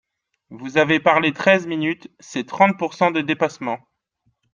[0.49, 3.77] Vous avez parlé treize minutes, c’est trente pourcent de dépassement